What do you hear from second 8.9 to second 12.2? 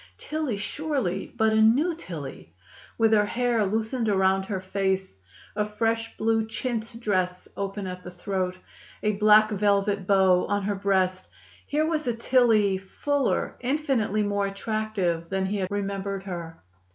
a black velvet bow on her breast, here was a